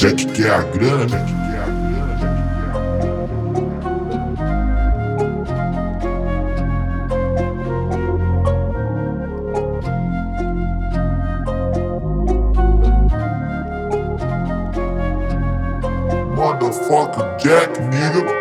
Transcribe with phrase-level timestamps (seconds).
[0.00, 1.26] Jack quer a grana.
[16.34, 18.39] Motherfucker Jack, nigga.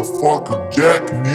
[0.00, 1.29] Motherfucker Jack, nigga.